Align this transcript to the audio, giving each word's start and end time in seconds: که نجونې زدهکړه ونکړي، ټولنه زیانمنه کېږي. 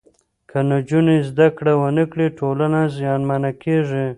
که 0.49 0.57
نجونې 0.69 1.17
زدهکړه 1.29 1.73
ونکړي، 1.83 2.27
ټولنه 2.39 2.79
زیانمنه 2.97 3.51
کېږي. 3.63 4.05